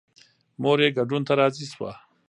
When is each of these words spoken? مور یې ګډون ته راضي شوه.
مور 0.61 0.77
یې 0.83 0.89
ګډون 0.97 1.21
ته 1.27 1.33
راضي 1.39 1.65
شوه. 1.73 1.91